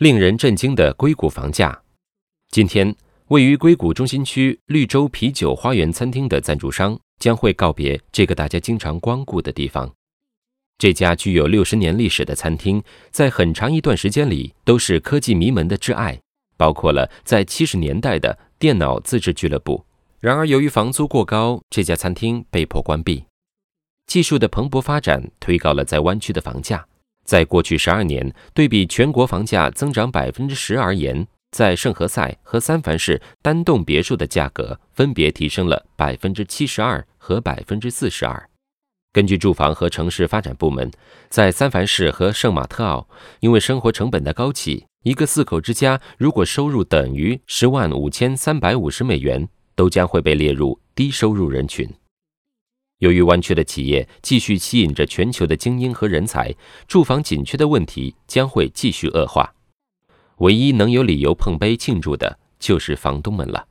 [0.00, 1.78] 令人震惊的硅谷房价。
[2.48, 2.96] 今天，
[3.28, 9.92] 位于硅谷中心区绿洲啤酒花园餐厅的赞助商将会告别这个大家经常光顾的地方。
[10.78, 16.18] 这家具有六十年历史的餐厅，在很长一段时间里都是科技迷们的挚爱，
[16.56, 19.84] 包括了在七十年代的电脑自制俱乐部。
[20.18, 23.26] 然而，由于房租过高，这家餐厅被迫关闭。
[24.06, 26.86] 技术的蓬勃发展推高了在湾区的房价。
[27.30, 38.50] 在过去十二年，对比全国房价增长百分之十而言，在圣何塞和三藩市单栋别墅的价格分别提升了百分之七十二和百分之四十二。
[39.12, 40.90] 根据住房和城市发展部门，
[41.28, 43.08] 在三藩市和圣马特奥，
[43.38, 51.88] 因为生活成本的高企，一个四口之家如果收入等于十万五千三百五十美元，都将会被列入低收入人群。
[53.00, 56.54] 由于弯曲的企业继续吸引着全球的精英和人才，
[56.86, 59.52] 住房紧缺的问题将会继续恶化。
[60.38, 63.66] 唯一能有理由碰杯庆祝的，就是房东们了。